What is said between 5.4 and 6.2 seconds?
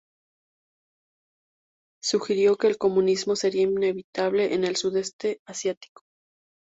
Asiático.